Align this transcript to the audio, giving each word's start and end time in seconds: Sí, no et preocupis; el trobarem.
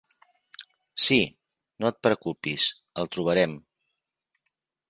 Sí, 1.07 1.17
no 1.83 1.91
et 1.93 2.01
preocupis; 2.09 2.67
el 3.03 3.15
trobarem. 3.17 3.57